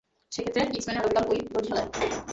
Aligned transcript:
সেক্ষেত্রে, 0.31 0.61
কিংসম্যানে 0.71 0.99
আগামীকাল 1.01 1.25
অই 1.31 1.39
দর্জিশালায়? 1.53 1.89